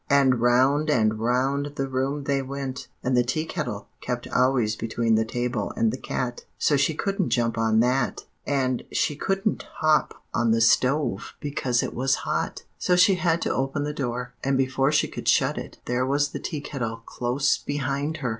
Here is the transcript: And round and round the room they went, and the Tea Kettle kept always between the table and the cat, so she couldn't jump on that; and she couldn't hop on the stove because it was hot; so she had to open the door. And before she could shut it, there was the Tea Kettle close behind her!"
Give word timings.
And 0.09 0.41
round 0.41 0.89
and 0.89 1.19
round 1.19 1.73
the 1.75 1.87
room 1.87 2.23
they 2.23 2.41
went, 2.41 2.87
and 3.03 3.15
the 3.15 3.21
Tea 3.23 3.45
Kettle 3.45 3.87
kept 4.01 4.27
always 4.27 4.75
between 4.75 5.13
the 5.13 5.23
table 5.23 5.71
and 5.77 5.91
the 5.91 5.97
cat, 5.99 6.43
so 6.57 6.75
she 6.75 6.95
couldn't 6.95 7.29
jump 7.29 7.55
on 7.55 7.81
that; 7.81 8.25
and 8.43 8.81
she 8.91 9.15
couldn't 9.15 9.61
hop 9.75 10.15
on 10.33 10.49
the 10.49 10.59
stove 10.59 11.33
because 11.39 11.83
it 11.83 11.93
was 11.93 12.15
hot; 12.25 12.63
so 12.79 12.95
she 12.95 13.13
had 13.13 13.43
to 13.43 13.53
open 13.53 13.83
the 13.83 13.93
door. 13.93 14.33
And 14.43 14.57
before 14.57 14.91
she 14.91 15.07
could 15.07 15.27
shut 15.27 15.59
it, 15.59 15.77
there 15.85 16.03
was 16.07 16.29
the 16.29 16.39
Tea 16.39 16.61
Kettle 16.61 17.03
close 17.05 17.59
behind 17.59 18.17
her!" 18.17 18.29